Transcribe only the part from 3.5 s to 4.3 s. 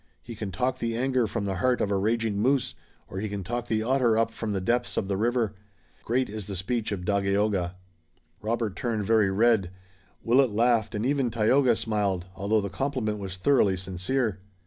the otter